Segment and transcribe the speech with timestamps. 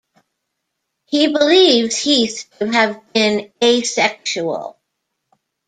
[1.05, 4.79] He believes Heath to have been asexual.